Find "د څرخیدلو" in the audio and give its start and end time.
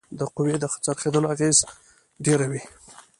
0.59-1.31